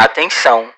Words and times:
Atenção! 0.00 0.72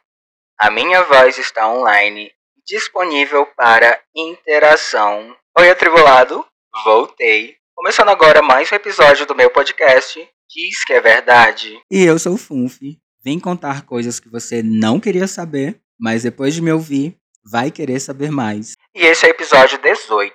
A 0.59 0.71
minha 0.71 1.03
voz 1.05 1.37
está 1.37 1.71
online, 1.71 2.33
disponível 2.67 3.45
para 3.55 4.01
interação. 4.17 5.37
Oi, 5.59 5.69
atribulado! 5.69 6.43
Voltei. 6.83 7.55
Começando 7.75 8.09
agora 8.09 8.41
mais 8.41 8.73
um 8.73 8.75
episódio 8.75 9.27
do 9.27 9.35
meu 9.35 9.51
podcast. 9.51 10.27
Diz 10.49 10.83
que 10.87 10.95
é 10.95 11.03
verdade. 11.03 11.79
E 11.91 12.03
eu 12.03 12.19
sou 12.19 12.33
o 12.33 12.39
Funfi. 12.39 12.99
Vim 13.23 13.39
contar 13.39 13.85
coisas 13.85 14.19
que 14.19 14.31
você 14.31 14.63
não 14.63 14.99
queria 14.99 15.27
saber, 15.29 15.79
mas 16.01 16.23
depois 16.23 16.55
de 16.55 16.63
me 16.63 16.73
ouvir, 16.73 17.15
vai 17.45 17.71
querer 17.71 18.01
saber 18.01 18.31
mais. 18.31 18.73
E 18.95 19.03
esse 19.05 19.27
é 19.27 19.29
o 19.29 19.33
episódio 19.33 19.77
18. 19.77 20.35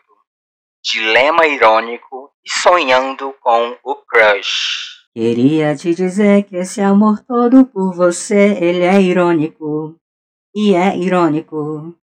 Dilema 0.83 1.47
irônico 1.47 2.29
e 2.45 2.59
sonhando 2.61 3.33
com 3.41 3.79
o 3.83 3.95
crush. 4.05 4.94
Queria 5.17 5.73
te 5.77 5.95
dizer 5.95 6.43
que 6.43 6.57
esse 6.57 6.81
amor 6.81 7.23
todo 7.25 7.65
por 7.65 7.95
você, 7.95 8.51
ele 8.59 8.83
é 8.83 9.01
irônico. 9.01 9.95
E 10.53 10.75
é 10.75 10.97
irônico. 10.97 11.97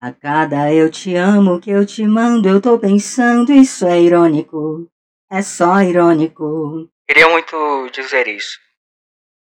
A 0.00 0.14
cada 0.14 0.72
eu 0.72 0.90
te 0.90 1.14
amo 1.14 1.60
que 1.60 1.70
eu 1.70 1.84
te 1.84 2.06
mando, 2.06 2.48
eu 2.48 2.58
tô 2.58 2.78
pensando, 2.78 3.52
isso 3.52 3.86
é 3.86 4.00
irônico. 4.00 4.90
É 5.30 5.42
só 5.42 5.82
irônico. 5.82 6.88
Queria 7.06 7.28
muito 7.28 7.90
dizer 7.90 8.26
isso. 8.26 8.58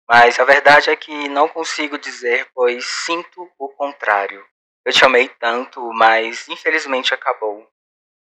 Mas 0.05 0.37
a 0.37 0.43
verdade 0.43 0.89
é 0.89 0.95
que 0.97 1.29
não 1.29 1.47
consigo 1.47 1.97
dizer, 1.97 2.49
pois 2.53 2.85
sinto 2.85 3.49
o 3.57 3.69
contrário. 3.69 4.43
Eu 4.85 4.91
te 4.91 5.05
amei 5.05 5.29
tanto, 5.29 5.79
mas 5.93 6.49
infelizmente 6.49 7.13
acabou. 7.13 7.65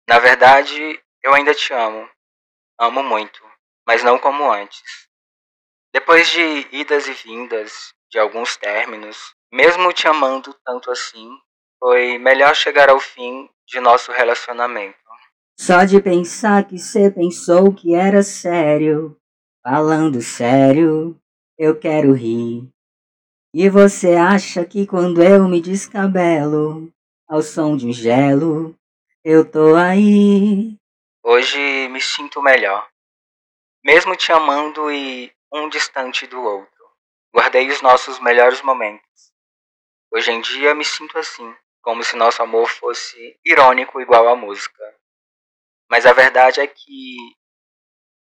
Na 0.10 0.18
verdade, 0.18 1.00
eu 1.22 1.36
ainda 1.36 1.54
te 1.54 1.72
amo. 1.72 2.10
Amo 2.80 3.04
muito 3.04 3.49
mas 3.90 4.04
não 4.04 4.20
como 4.20 4.52
antes. 4.52 4.84
Depois 5.92 6.30
de 6.30 6.68
idas 6.72 7.08
e 7.08 7.14
vindas, 7.14 7.92
de 8.12 8.20
alguns 8.20 8.56
términos, 8.56 9.34
mesmo 9.52 9.92
te 9.92 10.08
amando 10.08 10.56
tanto 10.64 10.92
assim, 10.92 11.28
foi 11.80 12.20
melhor 12.20 12.56
chegar 12.56 12.88
ao 12.88 13.00
fim 13.00 13.50
de 13.66 13.80
nosso 13.80 14.12
relacionamento. 14.12 14.96
Só 15.60 15.86
de 15.86 16.00
pensar 16.00 16.68
que 16.68 16.78
você 16.78 17.10
pensou 17.10 17.74
que 17.74 17.96
era 17.96 18.22
sério, 18.22 19.18
falando 19.64 20.22
sério, 20.22 21.20
eu 21.58 21.76
quero 21.76 22.14
rir. 22.14 22.70
E 23.56 23.68
você 23.72 24.14
acha 24.14 24.64
que 24.66 24.86
quando 24.86 25.24
eu 25.24 25.48
me 25.48 25.60
descabelo, 25.60 26.94
ao 27.28 27.42
som 27.42 27.76
de 27.76 27.88
um 27.88 27.92
gelo, 27.92 28.76
eu 29.24 29.44
tô 29.50 29.74
aí. 29.74 30.76
Hoje 31.24 31.88
me 31.88 32.00
sinto 32.00 32.40
melhor 32.40 32.88
mesmo 33.84 34.16
te 34.16 34.32
amando 34.32 34.92
e 34.92 35.34
um 35.52 35.70
distante 35.70 36.28
do 36.28 36.42
outro. 36.42 36.70
Guardei 37.34 37.68
os 37.70 37.82
nossos 37.82 38.20
melhores 38.20 38.62
momentos. 38.62 39.32
Hoje 40.12 40.32
em 40.32 40.42
dia 40.42 40.74
me 40.74 40.84
sinto 40.84 41.18
assim, 41.18 41.56
como 41.82 42.04
se 42.04 42.16
nosso 42.16 42.42
amor 42.42 42.68
fosse 42.68 43.40
irônico 43.46 44.02
igual 44.02 44.28
a 44.28 44.36
música. 44.36 44.84
Mas 45.90 46.06
a 46.06 46.14
verdade 46.14 46.60
é 46.60 46.68
que 46.68 47.16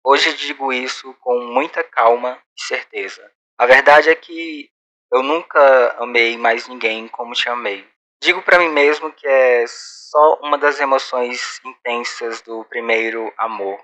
hoje 0.05 0.35
digo 0.35 0.73
isso 0.73 1.15
com 1.21 1.39
muita 1.47 1.85
calma 1.85 2.43
e 2.57 2.63
certeza. 2.63 3.31
A 3.59 3.67
verdade 3.67 4.11
é 4.11 4.15
que 4.15 4.71
eu 5.13 5.23
nunca 5.23 5.97
amei 6.03 6.37
mais 6.37 6.67
ninguém 6.67 7.07
como 7.09 7.35
te 7.35 7.49
amei. 7.49 7.87
Digo 8.23 8.43
para 8.43 8.59
mim 8.59 8.69
mesmo 8.71 9.13
que 9.13 9.27
é 9.27 9.65
só 9.67 10.39
uma 10.43 10.57
das 10.57 10.81
emoções 10.81 11.61
intensas 11.65 12.41
do 12.41 12.65
primeiro 12.65 13.33
amor, 13.37 13.79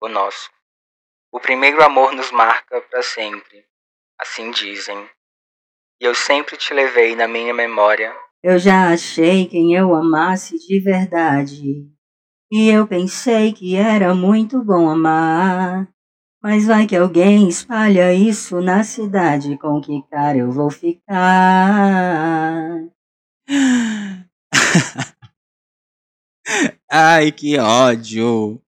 o 0.00 0.08
nosso. 0.08 0.50
O 1.34 1.40
primeiro 1.40 1.82
amor 1.82 2.14
nos 2.14 2.30
marca 2.30 2.80
para 2.82 3.02
sempre, 3.02 3.64
assim 4.20 4.52
dizem. 4.52 4.96
E 6.00 6.04
eu 6.04 6.14
sempre 6.14 6.56
te 6.56 6.72
levei 6.72 7.16
na 7.16 7.26
minha 7.26 7.52
memória. 7.52 8.14
Eu 8.40 8.56
já 8.56 8.92
achei 8.92 9.48
quem 9.48 9.74
eu 9.74 9.92
amasse 9.96 10.56
de 10.56 10.78
verdade. 10.78 11.90
E 12.52 12.70
eu 12.70 12.86
pensei 12.86 13.52
que 13.52 13.74
era 13.74 14.14
muito 14.14 14.62
bom 14.62 14.88
amar. 14.88 15.88
Mas 16.40 16.66
vai 16.66 16.86
que 16.86 16.94
alguém 16.94 17.48
espalha 17.48 18.14
isso 18.14 18.60
na 18.60 18.84
cidade, 18.84 19.58
com 19.58 19.80
que 19.80 20.04
cara 20.08 20.38
eu 20.38 20.52
vou 20.52 20.70
ficar? 20.70 21.02
Ai, 26.88 27.32
que 27.32 27.58
ódio! 27.58 28.63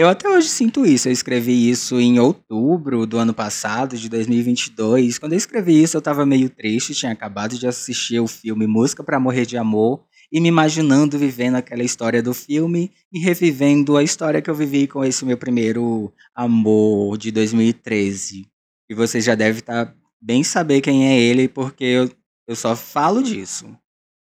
Eu 0.00 0.08
até 0.08 0.26
hoje 0.26 0.48
sinto 0.48 0.86
isso. 0.86 1.08
Eu 1.08 1.12
escrevi 1.12 1.68
isso 1.68 2.00
em 2.00 2.18
outubro 2.18 3.04
do 3.04 3.18
ano 3.18 3.34
passado, 3.34 3.98
de 3.98 4.08
2022. 4.08 5.18
Quando 5.18 5.34
eu 5.34 5.36
escrevi 5.36 5.82
isso, 5.82 5.94
eu 5.94 6.00
tava 6.00 6.24
meio 6.24 6.48
triste. 6.48 6.94
Tinha 6.94 7.12
acabado 7.12 7.58
de 7.58 7.66
assistir 7.66 8.18
o 8.18 8.26
filme 8.26 8.66
Música 8.66 9.04
para 9.04 9.20
Morrer 9.20 9.44
de 9.44 9.58
Amor 9.58 10.02
e 10.32 10.40
me 10.40 10.48
imaginando 10.48 11.18
vivendo 11.18 11.56
aquela 11.56 11.82
história 11.82 12.22
do 12.22 12.32
filme 12.32 12.90
e 13.12 13.18
revivendo 13.18 13.94
a 13.98 14.02
história 14.02 14.40
que 14.40 14.48
eu 14.48 14.54
vivi 14.54 14.86
com 14.86 15.04
esse 15.04 15.22
meu 15.22 15.36
primeiro 15.36 16.10
amor 16.34 17.18
de 17.18 17.30
2013. 17.30 18.46
E 18.88 18.94
você 18.94 19.20
já 19.20 19.34
deve 19.34 19.58
estar 19.58 19.84
tá 19.84 19.94
bem 20.18 20.42
saber 20.42 20.80
quem 20.80 21.08
é 21.08 21.20
ele, 21.20 21.46
porque 21.46 21.84
eu, 21.84 22.10
eu 22.48 22.56
só 22.56 22.74
falo 22.74 23.22
disso 23.22 23.68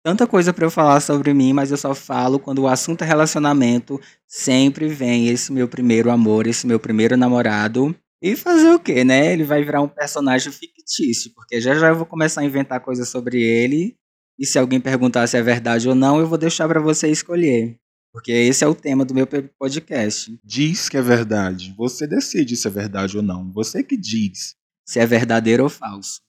tanta 0.02 0.26
coisa 0.26 0.52
para 0.52 0.64
eu 0.64 0.70
falar 0.70 1.00
sobre 1.00 1.32
mim, 1.34 1.52
mas 1.52 1.70
eu 1.70 1.76
só 1.76 1.94
falo 1.94 2.38
quando 2.38 2.60
o 2.60 2.68
assunto 2.68 3.02
é 3.02 3.06
relacionamento. 3.06 4.00
Sempre 4.26 4.88
vem 4.88 5.28
esse 5.28 5.52
meu 5.52 5.68
primeiro 5.68 6.10
amor, 6.10 6.46
esse 6.46 6.66
meu 6.66 6.78
primeiro 6.78 7.16
namorado. 7.16 7.94
E 8.22 8.36
fazer 8.36 8.70
o 8.70 8.78
quê, 8.78 9.02
né? 9.02 9.32
Ele 9.32 9.44
vai 9.44 9.64
virar 9.64 9.80
um 9.80 9.88
personagem 9.88 10.52
fictício, 10.52 11.32
porque 11.34 11.60
já 11.60 11.74
já 11.74 11.88
eu 11.88 11.96
vou 11.96 12.04
começar 12.04 12.42
a 12.42 12.44
inventar 12.44 12.80
coisas 12.80 13.08
sobre 13.08 13.42
ele. 13.42 13.96
E 14.38 14.46
se 14.46 14.58
alguém 14.58 14.80
perguntar 14.80 15.26
se 15.26 15.36
é 15.36 15.42
verdade 15.42 15.88
ou 15.88 15.94
não, 15.94 16.18
eu 16.20 16.26
vou 16.26 16.38
deixar 16.38 16.68
para 16.68 16.80
você 16.80 17.08
escolher. 17.08 17.76
Porque 18.12 18.32
esse 18.32 18.64
é 18.64 18.66
o 18.66 18.74
tema 18.74 19.04
do 19.04 19.14
meu 19.14 19.26
podcast. 19.58 20.36
Diz 20.44 20.88
que 20.88 20.96
é 20.96 21.02
verdade. 21.02 21.72
Você 21.76 22.06
decide 22.06 22.56
se 22.56 22.66
é 22.66 22.70
verdade 22.70 23.16
ou 23.16 23.22
não. 23.22 23.52
Você 23.52 23.82
que 23.82 23.96
diz. 23.96 24.56
Se 24.84 24.98
é 24.98 25.06
verdadeiro 25.06 25.62
ou 25.62 25.68
falso. 25.70 26.20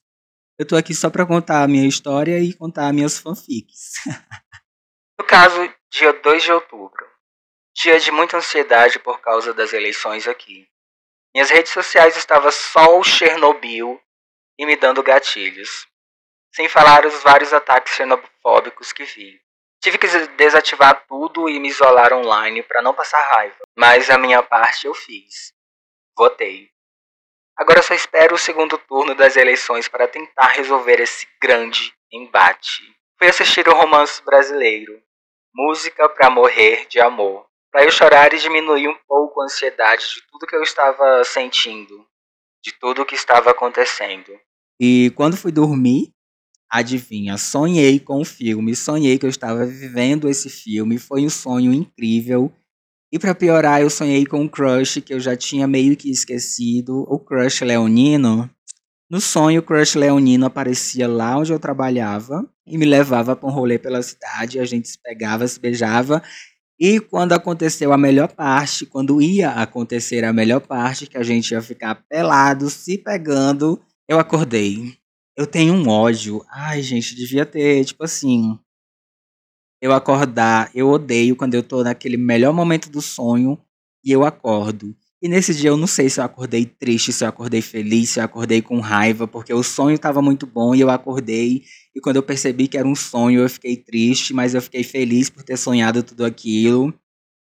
Eu 0.62 0.66
tô 0.68 0.76
aqui 0.76 0.94
só 0.94 1.10
pra 1.10 1.26
contar 1.26 1.64
a 1.64 1.66
minha 1.66 1.88
história 1.88 2.38
e 2.38 2.54
contar 2.54 2.92
minhas 2.92 3.18
fanfics. 3.18 3.94
no 5.18 5.26
caso, 5.26 5.74
dia 5.90 6.12
2 6.12 6.40
de 6.40 6.52
outubro. 6.52 7.04
Dia 7.74 7.98
de 7.98 8.12
muita 8.12 8.36
ansiedade 8.36 9.00
por 9.00 9.20
causa 9.20 9.52
das 9.52 9.72
eleições 9.72 10.28
aqui. 10.28 10.68
Minhas 11.34 11.50
redes 11.50 11.72
sociais 11.72 12.16
estavam 12.16 12.52
só 12.52 12.96
o 12.96 13.02
Chernobyl 13.02 14.00
e 14.56 14.64
me 14.64 14.76
dando 14.76 15.02
gatilhos. 15.02 15.88
Sem 16.54 16.68
falar 16.68 17.04
os 17.06 17.24
vários 17.24 17.52
ataques 17.52 17.94
xenofóbicos 17.94 18.92
que 18.92 19.02
vi. 19.02 19.40
Tive 19.82 19.98
que 19.98 20.06
desativar 20.36 21.04
tudo 21.08 21.48
e 21.48 21.58
me 21.58 21.70
isolar 21.70 22.12
online 22.12 22.62
para 22.62 22.82
não 22.82 22.94
passar 22.94 23.20
raiva. 23.34 23.64
Mas 23.76 24.08
a 24.10 24.16
minha 24.16 24.44
parte 24.44 24.86
eu 24.86 24.94
fiz. 24.94 25.52
Votei. 26.16 26.71
Agora 27.56 27.82
só 27.82 27.94
espero 27.94 28.34
o 28.34 28.38
segundo 28.38 28.78
turno 28.78 29.14
das 29.14 29.36
eleições 29.36 29.88
para 29.88 30.08
tentar 30.08 30.48
resolver 30.48 31.00
esse 31.00 31.26
grande 31.40 31.92
embate. 32.10 32.82
Fui 33.18 33.28
assistir 33.28 33.68
o 33.68 33.74
romance 33.74 34.22
brasileiro, 34.24 35.00
Música 35.54 36.08
para 36.08 36.30
Morrer 36.30 36.86
de 36.88 36.98
Amor, 36.98 37.46
para 37.70 37.84
eu 37.84 37.90
chorar 37.90 38.32
e 38.32 38.38
diminuir 38.38 38.88
um 38.88 38.96
pouco 39.06 39.40
a 39.40 39.44
ansiedade 39.44 40.02
de 40.02 40.22
tudo 40.30 40.46
que 40.46 40.56
eu 40.56 40.62
estava 40.62 41.22
sentindo, 41.24 42.06
de 42.62 42.72
tudo 42.72 43.04
que 43.04 43.14
estava 43.14 43.50
acontecendo. 43.50 44.32
E 44.80 45.12
quando 45.14 45.36
fui 45.36 45.52
dormir, 45.52 46.10
adivinha, 46.70 47.36
sonhei 47.36 48.00
com 48.00 48.20
o 48.20 48.24
filme, 48.24 48.74
sonhei 48.74 49.18
que 49.18 49.26
eu 49.26 49.30
estava 49.30 49.66
vivendo 49.66 50.28
esse 50.28 50.48
filme, 50.48 50.98
foi 50.98 51.24
um 51.24 51.30
sonho 51.30 51.72
incrível 51.72 52.50
e 53.12 53.18
para 53.18 53.34
piorar, 53.34 53.82
eu 53.82 53.90
sonhei 53.90 54.24
com 54.24 54.40
um 54.40 54.48
crush 54.48 55.02
que 55.02 55.12
eu 55.12 55.20
já 55.20 55.36
tinha 55.36 55.68
meio 55.68 55.94
que 55.94 56.10
esquecido, 56.10 57.04
o 57.06 57.18
crush 57.18 57.62
leonino. 57.62 58.48
No 59.10 59.20
sonho, 59.20 59.60
o 59.60 59.62
crush 59.62 59.96
leonino 59.96 60.46
aparecia 60.46 61.06
lá 61.06 61.36
onde 61.36 61.52
eu 61.52 61.58
trabalhava 61.58 62.48
e 62.66 62.78
me 62.78 62.86
levava 62.86 63.36
para 63.36 63.46
um 63.46 63.52
rolê 63.52 63.78
pela 63.78 64.02
cidade, 64.02 64.58
a 64.58 64.64
gente 64.64 64.88
se 64.88 64.98
pegava, 64.98 65.46
se 65.46 65.60
beijava. 65.60 66.22
E 66.80 66.98
quando 66.98 67.34
aconteceu 67.34 67.92
a 67.92 67.98
melhor 67.98 68.32
parte, 68.32 68.86
quando 68.86 69.20
ia 69.20 69.50
acontecer 69.50 70.24
a 70.24 70.32
melhor 70.32 70.62
parte, 70.62 71.06
que 71.06 71.18
a 71.18 71.22
gente 71.22 71.50
ia 71.50 71.60
ficar 71.60 71.96
pelado, 72.08 72.70
se 72.70 72.96
pegando, 72.96 73.78
eu 74.08 74.18
acordei. 74.18 74.96
Eu 75.36 75.46
tenho 75.46 75.74
um 75.74 75.86
ódio. 75.86 76.42
Ai, 76.50 76.80
gente, 76.80 77.14
devia 77.14 77.44
ter, 77.44 77.84
tipo 77.84 78.02
assim, 78.02 78.58
eu 79.82 79.92
acordar, 79.92 80.70
eu 80.72 80.88
odeio 80.88 81.34
quando 81.34 81.54
eu 81.54 81.62
tô 81.62 81.82
naquele 81.82 82.16
melhor 82.16 82.54
momento 82.54 82.88
do 82.88 83.02
sonho 83.02 83.58
e 84.04 84.12
eu 84.12 84.24
acordo. 84.24 84.96
E 85.20 85.28
nesse 85.28 85.52
dia 85.52 85.70
eu 85.70 85.76
não 85.76 85.88
sei 85.88 86.08
se 86.08 86.20
eu 86.20 86.24
acordei 86.24 86.64
triste, 86.64 87.12
se 87.12 87.24
eu 87.24 87.28
acordei 87.28 87.60
feliz, 87.60 88.10
se 88.10 88.20
eu 88.20 88.24
acordei 88.24 88.62
com 88.62 88.78
raiva, 88.78 89.26
porque 89.26 89.52
o 89.52 89.62
sonho 89.62 89.96
estava 89.96 90.22
muito 90.22 90.46
bom 90.46 90.72
e 90.72 90.80
eu 90.80 90.88
acordei. 90.88 91.64
E 91.94 92.00
quando 92.00 92.16
eu 92.16 92.22
percebi 92.22 92.68
que 92.68 92.78
era 92.78 92.86
um 92.86 92.94
sonho, 92.94 93.40
eu 93.40 93.50
fiquei 93.50 93.76
triste, 93.76 94.32
mas 94.32 94.54
eu 94.54 94.62
fiquei 94.62 94.84
feliz 94.84 95.28
por 95.28 95.42
ter 95.42 95.56
sonhado 95.56 96.02
tudo 96.04 96.24
aquilo. 96.24 96.94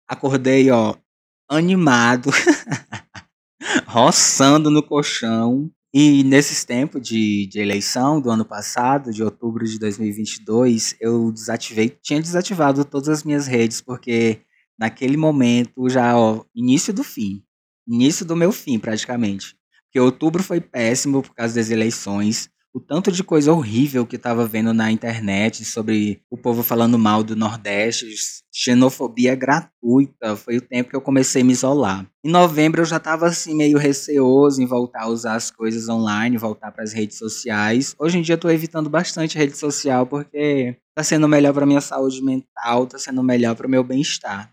Acordei, 0.07 0.71
ó, 0.71 0.95
animado, 1.47 2.31
roçando 3.85 4.71
no 4.71 4.81
colchão. 4.81 5.71
E 5.97 6.25
nesses 6.25 6.65
tempos 6.65 7.01
de, 7.01 7.47
de 7.47 7.57
eleição 7.57 8.19
do 8.19 8.29
ano 8.29 8.43
passado, 8.43 9.13
de 9.13 9.23
outubro 9.23 9.65
de 9.65 9.79
2022, 9.79 10.93
eu 10.99 11.31
desativei, 11.31 11.87
tinha 11.87 12.21
desativado 12.21 12.83
todas 12.83 13.07
as 13.07 13.23
minhas 13.23 13.47
redes, 13.47 13.79
porque 13.79 14.41
naquele 14.77 15.15
momento 15.15 15.87
já, 15.87 16.19
ó, 16.19 16.43
início 16.53 16.93
do 16.93 17.01
fim, 17.01 17.41
início 17.87 18.25
do 18.25 18.35
meu 18.35 18.51
fim 18.51 18.77
praticamente. 18.77 19.55
Porque 19.85 19.97
outubro 19.97 20.43
foi 20.43 20.59
péssimo 20.59 21.21
por 21.21 21.33
causa 21.33 21.55
das 21.55 21.69
eleições 21.69 22.49
o 22.75 22.79
tanto 22.81 23.09
de 23.09 23.23
coisa 23.23 23.53
horrível 23.53 24.05
que 24.05 24.17
estava 24.17 24.45
vendo 24.45 24.73
na 24.73 24.91
internet 24.91 25.63
sobre 25.63 26.21
o 26.29 26.37
povo 26.37 26.61
falando 26.61 26.99
mal 26.99 27.23
do 27.23 27.33
Nordeste, 27.33 28.13
xenofobia 28.53 29.33
gratuita, 29.33 30.35
foi 30.35 30.57
o 30.57 30.61
tempo 30.61 30.89
que 30.89 30.95
eu 30.95 30.99
comecei 30.99 31.41
a 31.41 31.45
me 31.45 31.53
isolar. 31.53 32.05
Em 32.21 32.29
novembro 32.29 32.81
eu 32.81 32.85
já 32.85 32.97
estava 32.97 33.27
assim 33.27 33.55
meio 33.55 33.77
receoso 33.77 34.61
em 34.61 34.65
voltar 34.65 35.03
a 35.03 35.07
usar 35.07 35.35
as 35.35 35.49
coisas 35.49 35.87
online, 35.87 36.35
voltar 36.35 36.69
para 36.73 36.83
as 36.83 36.91
redes 36.91 37.17
sociais. 37.17 37.95
Hoje 37.97 38.17
em 38.17 38.21
dia 38.21 38.35
estou 38.35 38.51
evitando 38.51 38.89
bastante 38.89 39.37
rede 39.37 39.55
social 39.57 40.05
porque 40.05 40.75
está 40.89 41.01
sendo 41.01 41.29
melhor 41.29 41.53
para 41.53 41.65
minha 41.65 41.79
saúde 41.79 42.21
mental, 42.21 42.83
está 42.83 42.99
sendo 42.99 43.23
melhor 43.23 43.55
para 43.55 43.67
o 43.67 43.69
meu 43.69 43.85
bem-estar. 43.85 44.51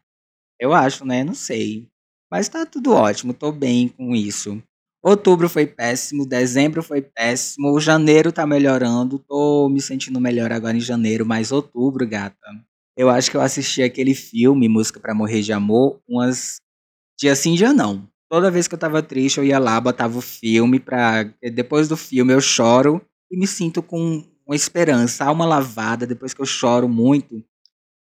Eu 0.60 0.72
acho, 0.72 1.04
né? 1.04 1.24
Não 1.24 1.34
sei. 1.34 1.88
Mas 2.30 2.46
está 2.46 2.64
tudo 2.64 2.92
ótimo, 2.92 3.32
estou 3.32 3.50
bem 3.50 3.88
com 3.88 4.14
isso. 4.14 4.62
Outubro 5.04 5.48
foi 5.48 5.66
péssimo, 5.66 6.24
dezembro 6.24 6.80
foi 6.80 7.02
péssimo, 7.02 7.80
janeiro 7.80 8.30
tá 8.30 8.46
melhorando, 8.46 9.18
tô 9.18 9.68
me 9.68 9.80
sentindo 9.80 10.20
melhor 10.20 10.52
agora 10.52 10.76
em 10.76 10.80
janeiro, 10.80 11.26
mas 11.26 11.50
outubro, 11.50 12.06
gata. 12.06 12.36
Eu 12.96 13.10
acho 13.10 13.28
que 13.28 13.36
eu 13.36 13.40
assisti 13.40 13.82
aquele 13.82 14.14
filme, 14.14 14.68
Música 14.68 15.00
para 15.00 15.12
Morrer 15.12 15.40
de 15.40 15.52
Amor, 15.52 16.00
umas 16.08 16.58
dia 17.18 17.34
sim, 17.34 17.54
dia 17.54 17.72
não. 17.72 18.08
Toda 18.30 18.50
vez 18.50 18.68
que 18.68 18.74
eu 18.74 18.78
tava 18.78 19.02
triste, 19.02 19.38
eu 19.38 19.44
ia 19.44 19.58
lá, 19.58 19.80
botava 19.80 20.16
o 20.16 20.20
filme 20.20 20.78
pra. 20.78 21.24
Depois 21.52 21.88
do 21.88 21.96
filme 21.96 22.32
eu 22.32 22.40
choro 22.40 23.02
e 23.30 23.36
me 23.36 23.46
sinto 23.46 23.82
com 23.82 24.24
uma 24.46 24.56
esperança, 24.56 25.24
alma 25.24 25.44
lavada, 25.44 26.06
depois 26.06 26.32
que 26.32 26.40
eu 26.40 26.46
choro 26.46 26.88
muito. 26.88 27.44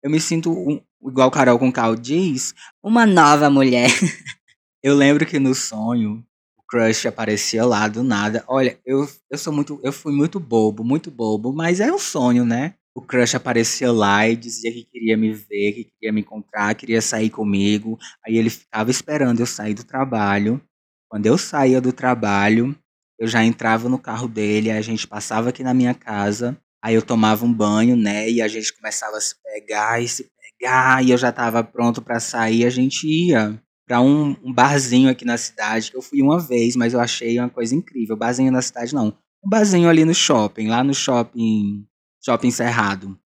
Eu 0.03 0.11
me 0.11 0.21
sinto, 0.21 0.53
um, 0.53 0.81
igual 1.09 1.31
Carol 1.31 1.59
com 1.59 1.73
Cal 1.73 1.97
diz, 1.97 2.55
uma 2.83 3.07
nova 3.07 3.49
mulher. 3.49 3.89
eu 4.83 4.95
lembro 4.95 5.27
que 5.27 5.39
no 5.39 5.55
sonho 5.55 6.25
crush 6.71 7.07
aparecia 7.07 7.65
lá 7.65 7.89
do 7.89 8.05
nada. 8.05 8.45
Olha, 8.47 8.79
eu, 8.87 9.09
eu 9.29 9.37
sou 9.37 9.53
muito, 9.53 9.81
eu 9.83 9.93
fui 9.93 10.13
muito 10.13 10.39
bobo, 10.39 10.85
muito 10.85 11.11
bobo, 11.11 11.53
mas 11.53 11.81
é 11.81 11.93
um 11.93 11.99
sonho, 11.99 12.45
né? 12.45 12.75
O 12.95 13.03
crush 13.03 13.35
aparecia 13.35 13.91
lá 13.91 14.29
e 14.29 14.37
dizia 14.37 14.73
que 14.73 14.85
queria 14.85 15.17
me 15.17 15.33
ver, 15.33 15.73
que 15.73 15.85
queria 15.85 16.13
me 16.13 16.21
encontrar, 16.21 16.75
queria 16.75 17.03
sair 17.03 17.31
comigo. 17.31 17.99
Aí 18.25 18.37
ele 18.37 18.51
ficava 18.51 18.91
esperando 18.91 19.41
eu 19.41 19.47
sair 19.47 19.75
do 19.75 19.85
trabalho. 19.85 20.61
Quando 21.09 21.27
eu 21.27 21.37
saía 21.37 21.81
do 21.81 21.93
trabalho, 21.93 22.77
eu 23.19 23.27
já 23.27 23.45
entrava 23.45 23.89
no 23.89 23.99
carro 23.99 24.29
dele, 24.29 24.71
a 24.71 24.81
gente 24.81 25.07
passava 25.07 25.51
aqui 25.51 25.63
na 25.63 25.75
minha 25.75 25.93
casa, 25.93 26.57
aí 26.83 26.95
eu 26.95 27.03
tomava 27.03 27.45
um 27.45 27.53
banho, 27.53 27.97
né? 27.97 28.31
E 28.31 28.41
a 28.41 28.49
gente 28.49 28.73
começava 28.73 29.17
a 29.17 29.21
se 29.21 29.35
pegar 29.43 30.01
e 30.01 30.09
se 30.09 30.31
pegar, 30.41 31.05
e 31.05 31.11
eu 31.11 31.19
já 31.19 31.31
estava 31.31 31.65
pronto 31.65 32.01
para 32.01 32.21
sair, 32.21 32.65
a 32.65 32.71
gente 32.71 33.07
ia 33.07 33.61
para 33.91 34.01
um, 34.01 34.37
um, 34.45 34.53
barzinho 34.53 35.11
aqui 35.11 35.25
na 35.25 35.37
cidade, 35.37 35.91
que 35.91 35.97
eu 35.97 36.01
fui 36.01 36.23
uma 36.23 36.39
vez, 36.39 36.77
mas 36.77 36.95
eu 36.95 37.01
achei 37.01 37.41
uma 37.41 37.51
coisa 37.51 37.75
incrível. 37.75 38.17
Barzinho 38.17 38.53
na 38.53 38.63
cidade, 38.63 38.95
não. 38.95 39.09
Um 39.45 39.51
barzinho 39.51 39.89
ali 39.89 40.05
no 40.05 40.15
shopping, 40.15 40.69
lá 40.69 40.85
no 40.85 40.95
shopping, 40.95 41.85
shopping 42.25 42.53
Cerrado. 42.53 43.19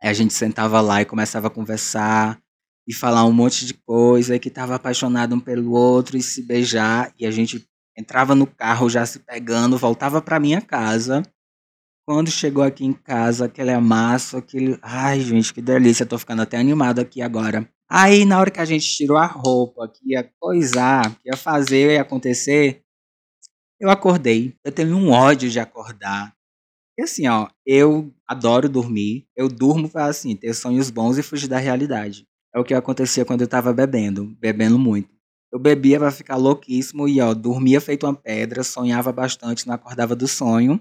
Aí 0.00 0.08
a 0.08 0.12
gente 0.12 0.32
sentava 0.32 0.80
lá 0.80 1.02
e 1.02 1.04
começava 1.04 1.48
a 1.48 1.50
conversar 1.50 2.40
e 2.86 2.94
falar 2.94 3.24
um 3.24 3.32
monte 3.32 3.66
de 3.66 3.74
coisa, 3.74 4.38
que 4.38 4.48
tava 4.48 4.76
apaixonado 4.76 5.34
um 5.34 5.40
pelo 5.40 5.72
outro 5.72 6.16
e 6.16 6.22
se 6.22 6.46
beijar. 6.46 7.12
E 7.18 7.26
a 7.26 7.32
gente 7.32 7.68
entrava 7.98 8.36
no 8.36 8.46
carro 8.46 8.88
já 8.88 9.04
se 9.04 9.18
pegando, 9.18 9.76
voltava 9.76 10.22
para 10.22 10.38
minha 10.38 10.60
casa. 10.60 11.24
Quando 12.06 12.30
chegou 12.30 12.62
aqui 12.62 12.84
em 12.84 12.92
casa, 12.92 13.46
aquele 13.46 13.72
amasso, 13.72 14.36
aquele. 14.36 14.78
Ai, 14.80 15.18
gente, 15.18 15.52
que 15.52 15.60
delícia, 15.60 16.06
tô 16.06 16.16
ficando 16.16 16.42
até 16.42 16.56
animado 16.56 17.00
aqui 17.00 17.20
agora. 17.20 17.68
Aí, 17.90 18.24
na 18.26 18.38
hora 18.38 18.50
que 18.50 18.60
a 18.60 18.64
gente 18.64 18.86
tirou 18.86 19.16
a 19.16 19.26
roupa, 19.26 19.88
que 19.88 20.12
ia 20.12 20.30
coisar, 20.38 21.18
que 21.20 21.28
ia 21.28 21.36
fazer, 21.36 21.92
ia 21.92 22.02
acontecer, 22.02 22.82
eu 23.80 23.88
acordei. 23.88 24.54
Eu 24.62 24.70
tenho 24.72 24.96
um 24.96 25.10
ódio 25.10 25.48
de 25.48 25.58
acordar. 25.58 26.34
E 26.98 27.02
assim, 27.02 27.26
ó, 27.28 27.48
eu 27.64 28.12
adoro 28.26 28.68
dormir. 28.68 29.26
Eu 29.36 29.48
durmo 29.48 29.88
para, 29.88 30.06
assim, 30.06 30.36
ter 30.36 30.52
sonhos 30.52 30.90
bons 30.90 31.16
e 31.16 31.22
fugir 31.22 31.48
da 31.48 31.58
realidade. 31.58 32.26
É 32.54 32.58
o 32.58 32.64
que 32.64 32.74
acontecia 32.74 33.24
quando 33.24 33.42
eu 33.42 33.48
tava 33.48 33.72
bebendo, 33.72 34.26
bebendo 34.38 34.78
muito. 34.78 35.08
Eu 35.50 35.58
bebia 35.58 35.98
para 35.98 36.10
ficar 36.10 36.36
louquíssimo 36.36 37.08
e, 37.08 37.20
ó, 37.20 37.32
dormia 37.32 37.80
feito 37.80 38.04
uma 38.04 38.14
pedra, 38.14 38.62
sonhava 38.62 39.12
bastante, 39.12 39.66
não 39.66 39.74
acordava 39.74 40.14
do 40.14 40.28
sonho. 40.28 40.80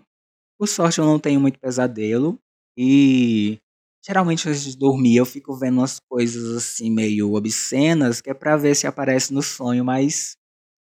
Por 0.59 0.67
sorte, 0.67 0.99
eu 0.99 1.05
não 1.05 1.19
tenho 1.19 1.39
muito 1.39 1.59
pesadelo. 1.59 2.37
E 2.75 3.59
Geralmente 4.07 4.47
antes 4.47 4.63
de 4.63 4.77
dormir 4.77 5.17
eu 5.17 5.25
fico 5.25 5.53
vendo 5.57 5.79
umas 5.79 5.99
coisas 5.99 6.55
assim 6.55 6.89
meio 6.89 7.33
obscenas, 7.33 8.21
que 8.21 8.29
é 8.29 8.33
pra 8.33 8.55
ver 8.55 8.73
se 8.73 8.87
aparece 8.87 9.33
no 9.33 9.43
sonho, 9.43 9.83
mas 9.83 10.37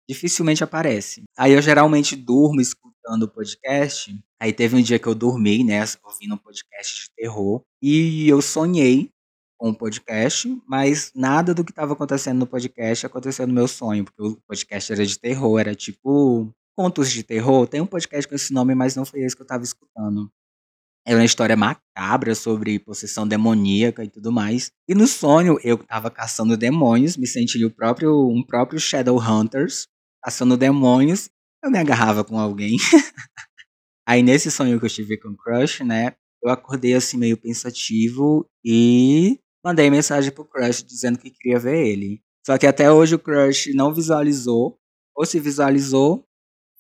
dificilmente 0.10 0.62
aparece. 0.62 1.24
Aí 1.38 1.54
eu 1.54 1.62
geralmente 1.62 2.18
durmo 2.18 2.60
escutando 2.60 3.24
o 3.24 3.30
podcast. 3.30 4.14
Aí 4.42 4.52
teve 4.52 4.76
um 4.76 4.82
dia 4.82 5.00
que 5.00 5.08
eu 5.08 5.16
dormi, 5.16 5.64
né, 5.64 5.86
ouvindo 6.04 6.36
um 6.36 6.38
podcast 6.38 7.04
de 7.06 7.12
terror, 7.16 7.62
e 7.82 8.28
eu 8.28 8.42
sonhei 8.42 9.10
com 9.58 9.70
o 9.70 9.78
podcast, 9.78 10.62
mas 10.68 11.10
nada 11.16 11.54
do 11.54 11.64
que 11.64 11.72
estava 11.72 11.94
acontecendo 11.94 12.40
no 12.40 12.48
podcast 12.48 13.06
aconteceu 13.06 13.48
no 13.48 13.54
meu 13.54 13.70
sonho, 13.70 14.04
porque 14.04 14.22
o 14.22 14.38
podcast 14.46 14.92
era 14.92 15.06
de 15.06 15.18
terror, 15.18 15.58
era 15.60 15.74
tipo 15.74 16.52
contos 16.78 17.10
de 17.10 17.24
terror. 17.24 17.66
Tem 17.68 17.80
um 17.80 17.86
podcast 17.88 18.28
com 18.28 18.36
esse 18.36 18.54
nome, 18.54 18.76
mas 18.76 18.98
não 18.98 19.06
foi 19.06 19.22
esse 19.22 19.34
que 19.34 19.42
eu 19.42 19.46
estava 19.46 19.64
escutando. 19.64 20.30
É 21.06 21.14
uma 21.14 21.26
história 21.26 21.58
macabra 21.58 22.34
sobre 22.34 22.80
possessão 22.80 23.28
demoníaca 23.28 24.04
e 24.04 24.10
tudo 24.10 24.32
mais. 24.32 24.72
E 24.88 24.96
no 24.96 25.06
sonho, 25.06 25.58
eu 25.62 25.78
tava 25.78 26.10
caçando 26.10 26.56
demônios, 26.56 27.18
me 27.18 27.28
senti 27.28 27.64
o 27.66 27.72
próprio, 27.72 28.30
um 28.30 28.42
próprio 28.42 28.80
Shadowhunters, 28.80 29.88
caçando 30.24 30.56
demônios. 30.56 31.30
Eu 31.62 31.70
me 31.70 31.78
agarrava 31.78 32.24
com 32.24 32.40
alguém. 32.40 32.78
Aí 34.08 34.24
nesse 34.24 34.50
sonho 34.50 34.80
que 34.80 34.86
eu 34.86 34.90
tive 34.90 35.18
com 35.18 35.30
o 35.30 35.38
Crush, 35.38 35.84
né? 35.84 36.14
Eu 36.42 36.52
acordei 36.52 36.94
assim 36.94 37.18
meio 37.18 37.38
pensativo 37.38 38.46
e 38.64 39.40
mandei 39.64 39.90
mensagem 39.90 40.32
pro 40.32 40.46
Crush 40.46 40.84
dizendo 40.84 41.18
que 41.18 41.32
queria 41.32 41.60
ver 41.60 41.86
ele. 41.86 42.22
Só 42.46 42.58
que 42.58 42.68
até 42.68 42.92
hoje 42.92 43.16
o 43.16 43.20
Crush 43.20 43.74
não 43.74 43.94
visualizou, 43.94 44.78
ou 45.16 45.26
se 45.26 45.40
visualizou, 45.40 46.26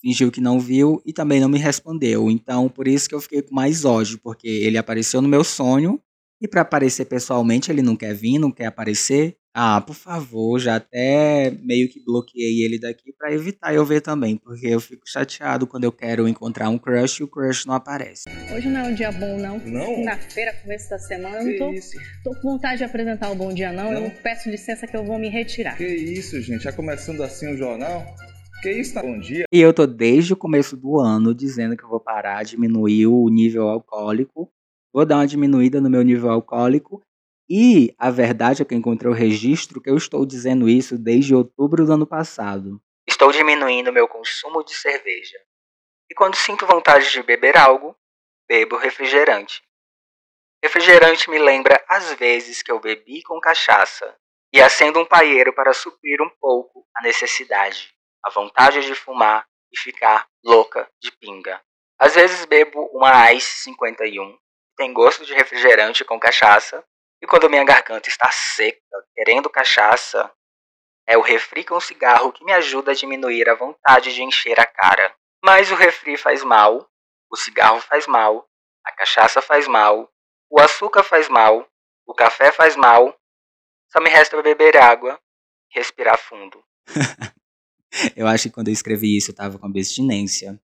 fingiu 0.04 0.30
que 0.30 0.42
não 0.42 0.60
viu 0.60 1.02
e 1.06 1.14
também 1.14 1.40
não 1.40 1.48
me 1.48 1.58
respondeu. 1.58 2.30
Então, 2.30 2.68
por 2.68 2.88
isso 2.88 3.08
que 3.08 3.16
eu 3.16 3.22
fiquei 3.22 3.42
com 3.42 3.56
mais 3.56 3.86
ódio, 3.86 4.20
porque 4.22 4.48
ele 4.48 4.78
apareceu 4.78 5.22
no 5.22 5.30
meu 5.30 5.46
sonho 5.46 6.00
e 6.42 6.48
para 6.48 6.62
aparecer 6.62 7.06
pessoalmente 7.06 7.72
ele 7.72 7.82
não 7.82 7.96
quer 7.96 8.14
vir, 8.14 8.38
não 8.38 8.52
quer 8.52 8.66
aparecer. 8.66 9.38
Ah, 9.56 9.80
por 9.80 9.94
favor, 9.94 10.60
já 10.60 10.78
até 10.78 11.52
meio 11.62 11.88
que 11.88 12.04
bloqueei 12.04 12.64
ele 12.64 12.80
daqui 12.80 13.14
para 13.14 13.32
evitar 13.32 13.72
eu 13.72 13.86
ver 13.86 14.02
também, 14.02 14.36
porque 14.36 14.66
eu 14.66 14.82
fico 14.82 15.08
chateado 15.08 15.68
quando 15.68 15.84
eu 15.84 15.92
quero 15.92 16.28
encontrar 16.28 16.70
um 16.70 16.78
crush 16.80 17.20
e 17.20 17.24
o 17.24 17.28
crush 17.28 17.68
não 17.68 17.76
aparece. 17.76 18.24
Hoje 18.52 18.68
não 18.68 18.80
é 18.80 18.84
um 18.86 18.96
dia 18.96 19.12
bom, 19.12 19.38
não. 19.38 19.60
Não? 19.60 19.86
Segunda-feira, 19.86 20.54
começo 20.64 20.90
da 20.90 20.98
semana, 20.98 21.38
eu 21.38 21.46
não 21.46 21.76
tô, 21.76 21.82
tô, 22.24 22.42
com 22.42 22.54
vontade 22.54 22.80
de 22.80 22.84
apresentar 22.84 23.30
o 23.30 23.36
Bom 23.36 23.54
Dia, 23.54 23.72
não. 23.72 23.94
não. 23.94 24.06
Eu 24.06 24.12
peço 24.24 24.50
licença 24.50 24.88
que 24.88 24.98
eu 24.98 25.06
vou 25.06 25.20
me 25.20 25.30
retirar. 25.30 25.78
Que 25.78 25.86
isso, 25.86 26.42
gente? 26.42 26.64
Já 26.64 26.74
começando 26.74 27.22
assim 27.22 27.54
o 27.54 27.56
jornal? 27.56 28.04
Que 28.64 28.72
isso, 28.72 28.94
bom 28.94 29.20
dia. 29.20 29.44
E 29.52 29.60
eu 29.60 29.74
tô 29.74 29.86
desde 29.86 30.32
o 30.32 30.38
começo 30.38 30.78
do 30.78 30.98
ano 30.98 31.36
dizendo 31.36 31.76
que 31.76 31.84
eu 31.84 31.90
vou 31.90 32.00
parar, 32.00 32.46
diminuir 32.46 33.08
o 33.08 33.28
nível 33.28 33.68
alcoólico. 33.68 34.50
Vou 34.94 35.06
dar 35.06 35.18
uma 35.18 35.28
diminuída 35.28 35.82
no 35.82 35.90
meu 35.90 36.02
nível 36.02 36.30
alcoólico. 36.30 37.04
E 37.50 37.94
a 38.00 38.10
verdade 38.10 38.62
é 38.62 38.66
que 38.66 38.74
eu 38.74 38.78
encontrei 38.78 39.12
o 39.12 39.14
registro 39.14 39.82
que 39.82 39.90
eu 39.90 39.98
estou 39.98 40.26
dizendo 40.26 40.70
isso 40.70 40.98
desde 40.98 41.36
outubro 41.36 41.86
do 41.86 41.92
ano 41.92 42.08
passado. 42.08 42.82
Estou 43.06 43.34
diminuindo 43.34 43.92
meu 43.92 44.08
consumo 44.08 44.64
de 44.64 44.74
cerveja. 44.74 45.38
E 46.10 46.16
quando 46.16 46.36
sinto 46.36 46.66
vontade 46.66 47.12
de 47.12 47.22
beber 47.22 47.58
algo, 47.58 47.94
bebo 48.48 48.78
refrigerante. 48.78 49.62
Refrigerante 50.64 51.30
me 51.30 51.38
lembra 51.38 51.84
as 51.90 52.14
vezes 52.14 52.64
que 52.64 52.72
eu 52.72 52.80
bebi 52.80 53.24
com 53.24 53.42
cachaça 53.42 54.16
e 54.54 54.62
acendo 54.62 55.02
um 55.02 55.06
paieiro 55.06 55.52
para 55.52 55.74
suprir 55.74 56.22
um 56.22 56.30
pouco 56.40 56.88
a 56.96 57.04
necessidade 57.04 57.93
a 58.24 58.30
vontade 58.30 58.82
de 58.86 58.96
fumar 58.96 59.46
e 59.72 59.78
ficar 59.78 60.28
louca 60.44 60.90
de 61.02 61.12
pinga. 61.12 61.62
Às 62.00 62.16
vezes 62.16 62.46
bebo 62.46 62.90
uma 62.94 63.32
Ice 63.34 63.64
51, 63.64 64.38
tem 64.78 64.94
gosto 64.94 65.26
de 65.26 65.34
refrigerante 65.34 66.04
com 66.04 66.20
cachaça, 66.20 66.84
e 67.22 67.28
quando 67.28 67.50
minha 67.50 67.64
garganta 67.64 68.10
está 68.10 68.30
seca, 68.32 68.80
querendo 69.16 69.50
cachaça, 69.50 70.32
é 71.08 71.18
o 71.18 71.22
refri 71.22 71.64
com 71.64 71.80
cigarro 71.80 72.32
que 72.32 72.44
me 72.44 72.54
ajuda 72.54 72.92
a 72.92 72.96
diminuir 72.96 73.50
a 73.50 73.56
vontade 73.56 74.14
de 74.14 74.24
encher 74.24 74.60
a 74.60 74.66
cara. 74.66 75.16
Mas 75.44 75.72
o 75.72 75.76
refri 75.76 76.18
faz 76.18 76.44
mal, 76.44 76.90
o 77.30 77.36
cigarro 77.36 77.82
faz 77.82 78.08
mal, 78.08 78.48
a 78.86 78.92
cachaça 78.94 79.42
faz 79.42 79.68
mal, 79.68 80.10
o 80.50 80.60
açúcar 80.60 81.04
faz 81.04 81.28
mal, 81.28 81.68
o 82.06 82.14
café 82.14 82.52
faz 82.52 82.76
mal. 82.76 83.18
Só 83.92 84.00
me 84.00 84.10
resta 84.10 84.42
beber 84.42 84.78
água 84.78 85.20
respirar 85.72 86.18
fundo. 86.18 86.64
Eu 88.16 88.28
acho 88.28 88.44
que 88.44 88.50
quando 88.50 88.68
eu 88.68 88.74
escrevi 88.74 89.18
isso, 89.18 89.32
eu 89.32 89.36
tava 89.36 89.58
com 89.58 89.66
abstinência. 89.66 90.60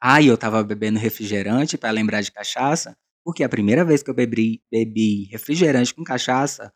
Ah, 0.00 0.20
e 0.20 0.28
eu 0.28 0.38
tava 0.38 0.62
bebendo 0.62 0.98
refrigerante 0.98 1.76
para 1.76 1.90
lembrar 1.90 2.22
de 2.22 2.32
cachaça, 2.32 2.96
porque 3.24 3.44
a 3.44 3.48
primeira 3.48 3.84
vez 3.84 4.02
que 4.02 4.10
eu 4.10 4.14
bebi, 4.14 4.62
bebi 4.70 5.24
refrigerante 5.24 5.94
com 5.94 6.02
cachaça 6.02 6.72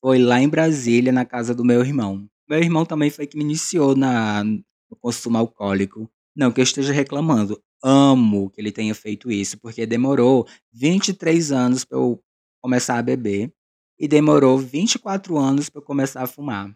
foi 0.00 0.18
lá 0.18 0.40
em 0.40 0.48
Brasília, 0.48 1.12
na 1.12 1.24
casa 1.24 1.54
do 1.54 1.64
meu 1.64 1.80
irmão. 1.80 2.28
Meu 2.48 2.60
irmão 2.60 2.84
também 2.84 3.10
foi 3.10 3.26
que 3.26 3.36
me 3.36 3.44
iniciou 3.44 3.96
na, 3.96 4.44
no 4.44 4.96
consumo 5.00 5.38
alcoólico. 5.38 6.10
Não 6.36 6.52
que 6.52 6.60
eu 6.60 6.64
esteja 6.64 6.92
reclamando. 6.92 7.60
Amo 7.82 8.50
que 8.50 8.60
ele 8.60 8.72
tenha 8.72 8.94
feito 8.94 9.30
isso, 9.30 9.58
porque 9.58 9.86
demorou 9.86 10.46
23 10.72 11.52
anos 11.52 11.84
para 11.84 11.98
eu 11.98 12.22
começar 12.60 12.98
a 12.98 13.02
beber 13.02 13.52
e 13.98 14.06
demorou 14.06 14.58
24 14.58 15.36
anos 15.36 15.68
para 15.68 15.80
eu 15.80 15.84
começar 15.84 16.22
a 16.22 16.26
fumar. 16.26 16.72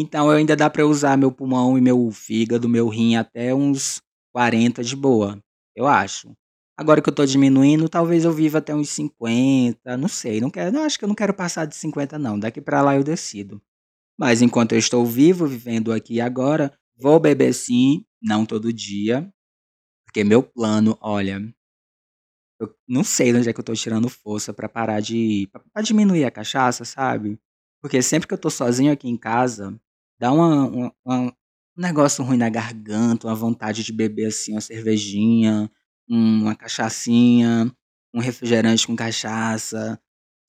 Então 0.00 0.30
ainda 0.30 0.54
dá 0.54 0.70
para 0.70 0.86
usar 0.86 1.16
meu 1.18 1.32
pulmão 1.32 1.76
e 1.76 1.80
meu 1.80 2.08
fígado, 2.12 2.68
meu 2.68 2.88
rim 2.88 3.16
até 3.16 3.52
uns 3.52 4.00
40 4.32 4.80
de 4.84 4.94
boa, 4.94 5.42
eu 5.74 5.88
acho. 5.88 6.32
Agora 6.76 7.02
que 7.02 7.08
eu 7.08 7.14
tô 7.14 7.26
diminuindo, 7.26 7.88
talvez 7.88 8.24
eu 8.24 8.32
viva 8.32 8.58
até 8.58 8.72
uns 8.72 8.90
50, 8.90 9.96
não 9.96 10.06
sei, 10.06 10.40
não 10.40 10.50
quero, 10.50 10.70
não 10.70 10.84
acho 10.84 10.96
que 10.96 11.04
eu 11.04 11.08
não 11.08 11.16
quero 11.16 11.34
passar 11.34 11.64
de 11.64 11.74
50 11.74 12.16
não, 12.16 12.38
daqui 12.38 12.60
para 12.60 12.80
lá 12.80 12.94
eu 12.94 13.02
decido. 13.02 13.60
Mas 14.18 14.42
enquanto 14.42 14.72
eu 14.72 14.78
estou 14.78 15.06
vivo, 15.06 15.46
vivendo 15.46 15.92
aqui 15.92 16.20
agora, 16.20 16.72
vou 16.96 17.20
beber 17.20 17.54
sim, 17.54 18.04
não 18.22 18.46
todo 18.46 18.72
dia, 18.72 19.28
porque 20.06 20.24
meu 20.24 20.42
plano, 20.42 20.98
olha, 21.00 21.42
eu 22.60 22.74
não 22.88 23.04
sei 23.04 23.32
de 23.32 23.38
onde 23.38 23.48
é 23.48 23.52
que 23.52 23.60
eu 23.60 23.64
tô 23.64 23.72
tirando 23.74 24.08
força 24.08 24.52
para 24.52 24.68
parar 24.68 25.00
de 25.00 25.48
para 25.72 25.82
diminuir 25.82 26.24
a 26.24 26.30
cachaça, 26.30 26.84
sabe? 26.84 27.38
Porque 27.80 28.02
sempre 28.02 28.26
que 28.26 28.34
eu 28.34 28.38
tô 28.38 28.50
sozinho 28.50 28.92
aqui 28.92 29.08
em 29.08 29.16
casa, 29.16 29.78
dá 30.18 30.32
uma, 30.32 30.66
uma, 30.66 30.94
um 31.06 31.32
negócio 31.76 32.24
ruim 32.24 32.36
na 32.36 32.48
garganta, 32.48 33.26
uma 33.26 33.34
vontade 33.34 33.82
de 33.82 33.92
beber 33.92 34.26
assim 34.26 34.52
uma 34.52 34.60
cervejinha, 34.60 35.70
uma 36.08 36.54
cachaçinha, 36.54 37.72
um 38.14 38.20
refrigerante 38.20 38.86
com 38.86 38.96
cachaça. 38.96 40.00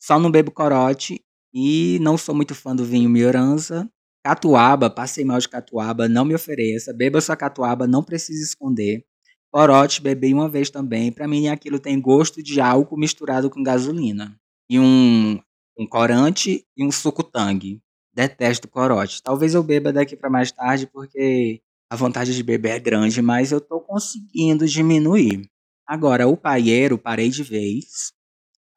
Só 0.01 0.19
não 0.19 0.31
bebo 0.31 0.51
corote 0.51 1.21
e 1.53 1.99
não 2.01 2.17
sou 2.17 2.33
muito 2.35 2.55
fã 2.55 2.75
do 2.75 2.85
vinho 2.85 3.09
Mioranza. 3.09 3.89
Catuaba, 4.23 4.89
passei 4.89 5.23
mal 5.25 5.39
de 5.39 5.49
catuaba, 5.49 6.07
não 6.07 6.25
me 6.25 6.35
ofereça. 6.35 6.93
Beba 6.93 7.21
sua 7.21 7.35
catuaba, 7.35 7.87
não 7.87 8.03
precisa 8.03 8.43
esconder. 8.43 9.05
Corote, 9.51 10.01
bebi 10.01 10.33
uma 10.33 10.49
vez 10.49 10.69
também. 10.69 11.11
Para 11.11 11.27
mim, 11.27 11.47
aquilo 11.47 11.79
tem 11.79 11.99
gosto 11.99 12.43
de 12.43 12.61
álcool 12.61 12.97
misturado 12.97 13.49
com 13.49 13.63
gasolina. 13.63 14.35
E 14.69 14.79
um 14.79 15.39
um 15.79 15.87
corante 15.87 16.65
e 16.75 16.85
um 16.85 16.91
suco 16.91 17.23
tangue. 17.23 17.81
Detesto 18.13 18.67
corote. 18.67 19.21
Talvez 19.21 19.53
eu 19.53 19.63
beba 19.63 19.93
daqui 19.93 20.15
para 20.15 20.29
mais 20.29 20.51
tarde 20.51 20.87
porque 20.87 21.61
a 21.89 21.95
vontade 21.95 22.35
de 22.35 22.43
beber 22.43 22.71
é 22.75 22.79
grande, 22.79 23.21
mas 23.21 23.51
eu 23.51 23.61
tô 23.61 23.79
conseguindo 23.81 24.67
diminuir. 24.67 25.49
Agora, 25.87 26.27
o 26.27 26.37
paieiro, 26.37 26.97
parei 26.97 27.29
de 27.29 27.43
vez. 27.43 28.13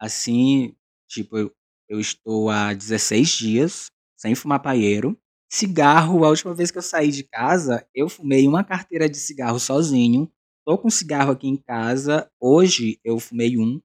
Assim, 0.00 0.74
tipo, 1.08 1.36
eu, 1.36 1.52
eu 1.88 2.00
estou 2.00 2.50
há 2.50 2.72
16 2.72 3.28
dias 3.28 3.86
sem 4.16 4.34
fumar 4.34 4.60
paieiro. 4.62 5.18
Cigarro, 5.52 6.24
a 6.24 6.30
última 6.30 6.54
vez 6.54 6.70
que 6.70 6.78
eu 6.78 6.82
saí 6.82 7.10
de 7.10 7.24
casa, 7.24 7.86
eu 7.94 8.08
fumei 8.08 8.48
uma 8.48 8.64
carteira 8.64 9.08
de 9.08 9.18
cigarro 9.18 9.58
sozinho. 9.58 10.32
Tô 10.64 10.78
com 10.78 10.88
cigarro 10.88 11.32
aqui 11.32 11.48
em 11.48 11.56
casa. 11.56 12.30
Hoje 12.40 12.98
eu 13.04 13.18
fumei 13.18 13.58
um. 13.58 13.80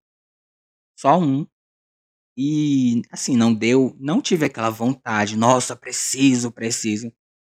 Só 0.98 1.20
um. 1.20 1.46
E, 2.38 3.01
assim, 3.12 3.36
não 3.36 3.53
deu, 3.53 3.96
não 4.00 4.22
tive 4.22 4.46
aquela 4.46 4.70
vontade, 4.70 5.36
nossa, 5.38 5.75
preciso, 5.75 6.51
preciso. 6.51 7.12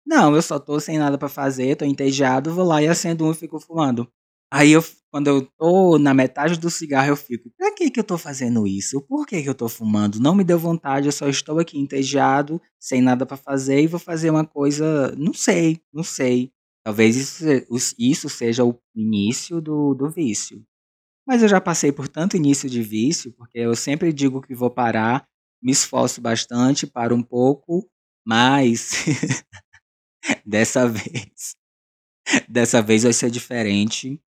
Não, 0.06 0.36
eu 0.36 0.42
só 0.42 0.60
tô 0.60 0.80
sem 0.80 0.98
nada 0.98 1.18
para 1.18 1.30
fazer, 1.30 1.76
tô 1.78 1.86
entediado, 1.86 2.54
vou 2.54 2.66
lá 2.66 2.82
e 2.82 2.88
acendo 2.88 3.26
um 3.26 3.32
e 3.32 3.36
fico 3.36 3.60
fumando. 3.60 4.08
Aí 4.52 4.72
eu, 4.72 4.84
quando 5.12 5.28
eu 5.28 5.42
tô 5.58 6.00
na 6.00 6.14
metade 6.14 6.58
do 6.60 6.70
cigarro, 6.72 7.10
eu 7.10 7.16
fico, 7.18 7.52
pra 7.58 7.74
que 7.76 7.90
que 7.92 8.00
eu 8.00 8.04
tô 8.04 8.18
fazendo 8.18 8.66
isso? 8.68 9.02
Por 9.04 9.26
que 9.28 9.44
que 9.44 9.50
eu 9.50 9.56
tô 9.56 9.70
fumando? 9.70 10.20
Não 10.20 10.34
me 10.36 10.44
deu 10.44 10.58
vontade, 10.60 11.08
eu 11.08 11.12
só 11.12 11.28
estou 11.30 11.60
aqui 11.60 11.78
entediado, 11.80 12.62
sem 12.80 13.02
nada 13.02 13.26
para 13.26 13.38
fazer 13.38 13.82
e 13.82 13.88
vou 13.88 14.00
fazer 14.00 14.30
uma 14.32 14.46
coisa, 14.46 15.14
não 15.18 15.34
sei, 15.34 15.80
não 15.94 16.04
sei. 16.04 16.52
Talvez 16.84 17.16
isso, 17.18 17.44
isso 18.00 18.30
seja 18.30 18.66
o 18.66 18.80
início 18.96 19.62
do, 19.62 19.94
do 19.94 20.10
vício. 20.10 20.64
Mas 21.30 21.44
eu 21.44 21.48
já 21.48 21.62
passei 21.62 21.92
por 21.92 22.08
tanto 22.08 22.36
início 22.36 22.68
de 22.68 22.82
vício, 22.82 23.32
porque 23.34 23.60
eu 23.60 23.76
sempre 23.76 24.12
digo 24.12 24.42
que 24.42 24.56
vou 24.56 24.72
parar, 24.72 25.28
me 25.62 25.72
esforço 25.72 26.20
bastante, 26.20 26.88
paro 26.88 27.16
um 27.16 27.22
pouco, 27.22 27.88
mas 28.26 28.90
dessa 30.44 30.88
vez, 30.90 31.56
dessa 32.50 32.82
vez 32.82 33.04
vai 33.04 33.14
ser 33.14 33.30
diferente. 33.30 34.20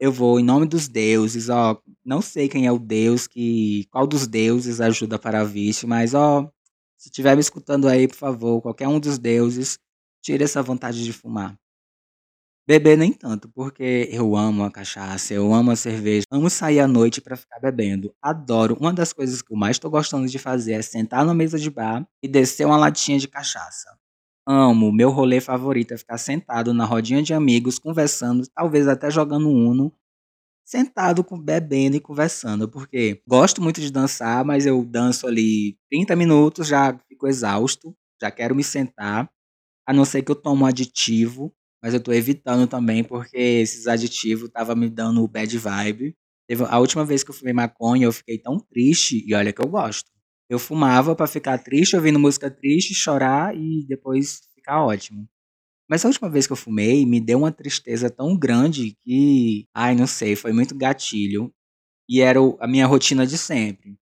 Eu 0.00 0.10
vou 0.10 0.40
em 0.40 0.42
nome 0.42 0.64
dos 0.66 0.88
deuses, 0.88 1.50
ó, 1.50 1.78
não 2.02 2.22
sei 2.22 2.48
quem 2.48 2.66
é 2.66 2.72
o 2.72 2.78
deus 2.78 3.26
que, 3.26 3.86
qual 3.90 4.06
dos 4.06 4.26
deuses 4.26 4.80
ajuda 4.80 5.18
para 5.18 5.44
vício, 5.44 5.86
mas 5.86 6.14
ó, 6.14 6.50
se 6.96 7.10
estiver 7.10 7.34
me 7.34 7.42
escutando 7.42 7.86
aí, 7.86 8.08
por 8.08 8.16
favor, 8.16 8.62
qualquer 8.62 8.88
um 8.88 8.98
dos 8.98 9.18
deuses, 9.18 9.78
tire 10.22 10.44
essa 10.44 10.62
vontade 10.62 11.04
de 11.04 11.12
fumar. 11.12 11.54
Beber 12.70 12.96
nem 12.96 13.12
tanto, 13.12 13.48
porque 13.48 14.08
eu 14.12 14.36
amo 14.36 14.62
a 14.62 14.70
cachaça, 14.70 15.34
eu 15.34 15.52
amo 15.52 15.72
a 15.72 15.74
cerveja, 15.74 16.24
amo 16.30 16.48
sair 16.48 16.78
à 16.78 16.86
noite 16.86 17.20
para 17.20 17.36
ficar 17.36 17.58
bebendo. 17.58 18.14
Adoro. 18.22 18.76
Uma 18.78 18.92
das 18.92 19.12
coisas 19.12 19.42
que 19.42 19.52
eu 19.52 19.56
mais 19.56 19.74
estou 19.74 19.90
gostando 19.90 20.28
de 20.28 20.38
fazer 20.38 20.74
é 20.74 20.80
sentar 20.80 21.26
na 21.26 21.34
mesa 21.34 21.58
de 21.58 21.68
bar 21.68 22.06
e 22.22 22.28
descer 22.28 22.64
uma 22.64 22.76
latinha 22.76 23.18
de 23.18 23.26
cachaça. 23.26 23.98
Amo. 24.46 24.92
Meu 24.92 25.10
rolê 25.10 25.40
favorito 25.40 25.94
é 25.94 25.98
ficar 25.98 26.16
sentado 26.16 26.72
na 26.72 26.84
rodinha 26.84 27.20
de 27.24 27.34
amigos, 27.34 27.76
conversando, 27.76 28.46
talvez 28.54 28.86
até 28.86 29.10
jogando 29.10 29.48
Uno, 29.48 29.92
sentado 30.64 31.26
bebendo 31.42 31.96
e 31.96 32.00
conversando, 32.00 32.68
porque 32.68 33.20
gosto 33.26 33.60
muito 33.60 33.80
de 33.80 33.90
dançar, 33.90 34.44
mas 34.44 34.64
eu 34.64 34.84
danço 34.84 35.26
ali 35.26 35.76
30 35.90 36.14
minutos, 36.14 36.68
já 36.68 36.96
fico 37.08 37.26
exausto, 37.26 37.92
já 38.22 38.30
quero 38.30 38.54
me 38.54 38.62
sentar, 38.62 39.28
a 39.84 39.92
não 39.92 40.04
ser 40.04 40.22
que 40.22 40.30
eu 40.30 40.36
tomo 40.36 40.62
um 40.62 40.66
aditivo 40.66 41.52
mas 41.82 41.94
eu 41.94 42.00
tô 42.00 42.12
evitando 42.12 42.66
também 42.66 43.02
porque 43.04 43.36
esses 43.36 43.86
aditivos 43.86 44.48
estavam 44.48 44.76
me 44.76 44.88
dando 44.90 45.26
bad 45.28 45.56
vibe. 45.58 46.16
Teve, 46.48 46.64
a 46.64 46.78
última 46.78 47.04
vez 47.04 47.22
que 47.22 47.30
eu 47.30 47.34
fumei 47.34 47.52
maconha, 47.54 48.06
eu 48.06 48.12
fiquei 48.12 48.38
tão 48.38 48.58
triste, 48.58 49.24
e 49.26 49.34
olha 49.34 49.52
que 49.52 49.62
eu 49.62 49.68
gosto. 49.68 50.10
Eu 50.48 50.58
fumava 50.58 51.14
para 51.14 51.26
ficar 51.26 51.58
triste, 51.58 51.96
ouvindo 51.96 52.18
música 52.18 52.50
triste, 52.50 52.92
chorar 52.94 53.56
e 53.56 53.84
depois 53.86 54.40
ficar 54.54 54.84
ótimo. 54.84 55.28
Mas 55.88 56.04
a 56.04 56.08
última 56.08 56.30
vez 56.30 56.46
que 56.46 56.52
eu 56.52 56.56
fumei, 56.56 57.04
me 57.06 57.20
deu 57.20 57.38
uma 57.38 57.52
tristeza 57.52 58.10
tão 58.10 58.36
grande 58.38 58.96
que, 59.02 59.66
ai, 59.74 59.94
não 59.94 60.06
sei, 60.06 60.36
foi 60.36 60.52
muito 60.52 60.76
gatilho. 60.76 61.52
E 62.08 62.20
era 62.20 62.40
a 62.60 62.66
minha 62.66 62.86
rotina 62.86 63.26
de 63.26 63.38
sempre. 63.38 63.96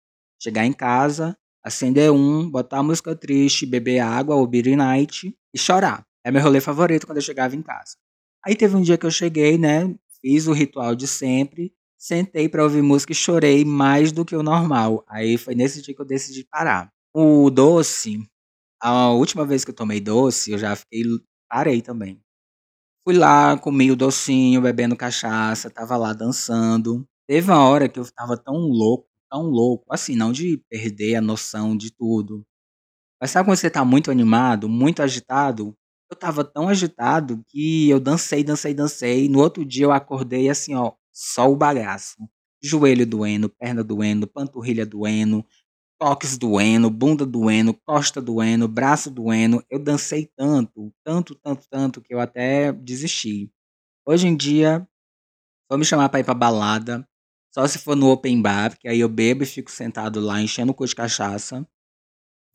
Chegar 0.42 0.66
em 0.66 0.72
casa, 0.72 1.36
acender 1.64 2.12
um, 2.12 2.50
botar 2.50 2.82
música 2.82 3.16
triste, 3.16 3.66
beber 3.66 4.00
água 4.00 4.36
ou 4.36 4.46
beer 4.46 4.76
night 4.76 5.34
e 5.54 5.58
chorar. 5.58 6.06
É 6.24 6.30
meu 6.30 6.42
rolê 6.42 6.60
favorito 6.60 7.06
quando 7.06 7.18
eu 7.18 7.22
chegava 7.22 7.54
em 7.54 7.62
casa. 7.62 7.96
Aí 8.44 8.56
teve 8.56 8.76
um 8.76 8.82
dia 8.82 8.98
que 8.98 9.06
eu 9.06 9.10
cheguei, 9.10 9.58
né? 9.58 9.94
Fiz 10.22 10.46
o 10.46 10.52
ritual 10.52 10.94
de 10.94 11.06
sempre, 11.06 11.72
sentei 11.98 12.48
para 12.48 12.62
ouvir 12.64 12.82
música 12.82 13.12
e 13.12 13.14
chorei 13.16 13.64
mais 13.64 14.10
do 14.12 14.24
que 14.24 14.34
o 14.36 14.42
normal. 14.42 15.04
Aí 15.08 15.36
foi 15.38 15.54
nesse 15.54 15.82
dia 15.82 15.94
que 15.94 16.00
eu 16.00 16.06
decidi 16.06 16.44
parar. 16.44 16.90
O 17.14 17.50
doce, 17.50 18.18
a 18.80 19.10
última 19.10 19.46
vez 19.46 19.64
que 19.64 19.70
eu 19.72 19.76
tomei 19.76 20.00
doce, 20.00 20.52
eu 20.52 20.58
já 20.58 20.76
fiquei. 20.76 21.02
Parei 21.50 21.82
também. 21.82 22.20
Fui 23.04 23.14
lá, 23.16 23.56
comi 23.58 23.90
o 23.90 23.96
docinho, 23.96 24.62
bebendo 24.62 24.96
cachaça, 24.96 25.70
tava 25.70 25.96
lá 25.96 26.12
dançando. 26.12 27.06
Teve 27.28 27.50
uma 27.50 27.64
hora 27.68 27.88
que 27.88 27.98
eu 27.98 28.04
tava 28.12 28.36
tão 28.36 28.54
louco, 28.56 29.08
tão 29.30 29.42
louco, 29.44 29.84
assim, 29.92 30.16
não 30.16 30.32
de 30.32 30.58
perder 30.70 31.16
a 31.16 31.20
noção 31.20 31.76
de 31.76 31.90
tudo. 31.92 32.44
Mas 33.20 33.30
sabe 33.32 33.48
quando 33.48 33.58
você 33.58 33.70
tá 33.70 33.84
muito 33.84 34.10
animado, 34.10 34.68
muito 34.68 35.02
agitado? 35.02 35.76
Eu 36.10 36.16
tava 36.16 36.44
tão 36.44 36.68
agitado 36.68 37.42
que 37.48 37.88
eu 37.88 37.98
dancei, 37.98 38.44
dancei, 38.44 38.74
dancei. 38.74 39.28
No 39.28 39.40
outro 39.40 39.64
dia 39.64 39.84
eu 39.86 39.92
acordei 39.92 40.48
assim, 40.48 40.74
ó, 40.74 40.92
só 41.12 41.50
o 41.50 41.56
bagaço. 41.56 42.16
Joelho 42.62 43.06
doendo, 43.06 43.48
perna 43.48 43.82
doendo, 43.82 44.26
panturrilha 44.26 44.86
doendo, 44.86 45.44
toques 45.98 46.38
doendo, 46.38 46.90
bunda 46.90 47.26
doendo, 47.26 47.74
costa 47.86 48.22
doendo, 48.22 48.68
braço 48.68 49.10
doendo. 49.10 49.64
Eu 49.70 49.78
dancei 49.78 50.30
tanto, 50.36 50.92
tanto, 51.04 51.34
tanto, 51.36 51.66
tanto 51.70 52.02
que 52.02 52.14
eu 52.14 52.20
até 52.20 52.72
desisti. 52.72 53.50
Hoje 54.06 54.28
em 54.28 54.36
dia, 54.36 54.86
vou 55.70 55.78
me 55.78 55.84
chamar 55.84 56.08
pra 56.10 56.20
ir 56.20 56.24
pra 56.24 56.34
balada, 56.34 57.06
só 57.54 57.66
se 57.66 57.78
for 57.78 57.96
no 57.96 58.10
open 58.10 58.42
bar, 58.42 58.70
porque 58.70 58.88
aí 58.88 59.00
eu 59.00 59.08
bebo 59.08 59.44
e 59.44 59.46
fico 59.46 59.70
sentado 59.70 60.20
lá 60.20 60.40
enchendo 60.42 60.72
o 60.72 60.74
cu 60.74 60.86
de 60.86 60.94
cachaça 60.94 61.66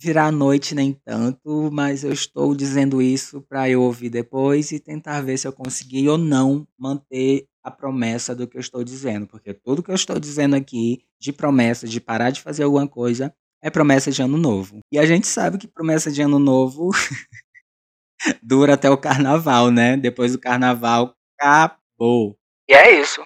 virar 0.02 0.32
noite 0.32 0.74
nem 0.74 0.94
tanto, 0.94 1.70
mas 1.72 2.04
eu 2.04 2.14
estou 2.14 2.56
dizendo 2.56 3.02
isso 3.02 3.42
para 3.42 3.70
eu 3.70 3.82
ouvir 3.82 4.10
depois 4.10 4.72
e 4.72 4.80
tentar 4.80 5.22
ver 5.22 5.38
se 5.38 5.48
eu 5.48 5.52
consegui 5.52 6.08
ou 6.08 6.18
não 6.18 6.66
manter 6.78 7.46
a 7.62 7.70
promessa 7.70 8.34
do 8.34 8.48
que 8.48 8.56
eu 8.56 8.62
estou 8.62 8.84
dizendo, 8.84 9.28
porque 9.28 9.54
tudo 9.54 9.84
que 9.84 9.92
eu 9.92 9.96
estou 9.96 10.18
dizendo 10.18 10.56
aqui 10.56 11.04
de 11.20 11.34
promessa 11.34 11.88
de 11.88 12.00
parar 12.00 12.30
de 12.30 12.42
fazer 12.42 12.64
alguma 12.64 12.88
coisa 12.88 13.36
é 13.62 13.70
promessa 13.70 14.10
de 14.10 14.22
ano 14.22 14.38
novo. 14.38 14.80
E 14.90 14.98
a 14.98 15.06
gente 15.06 15.28
sabe 15.28 15.58
que 15.58 15.68
promessa 15.68 16.10
de 16.10 16.22
ano 16.22 16.40
novo 16.40 16.92
dura 18.42 18.76
até 18.76 18.90
o 18.90 18.98
carnaval, 18.98 19.70
né? 19.70 19.98
Depois 19.98 20.32
do 20.32 20.40
carnaval 20.40 21.14
acabou. 21.38 22.38
E 22.70 22.74
é 22.74 22.92
isso. 23.00 23.26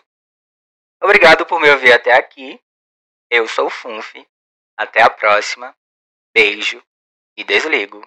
Obrigado 1.02 1.46
por 1.46 1.62
me 1.62 1.70
ouvir 1.70 1.94
até 1.94 2.14
aqui. 2.14 2.60
Eu 3.30 3.48
sou 3.48 3.68
o 3.68 3.70
Funf. 3.70 4.16
Até 4.78 5.04
a 5.04 5.10
próxima. 5.10 5.76
Beijo 6.34 6.82
e 7.38 7.44
desligo. 7.44 8.02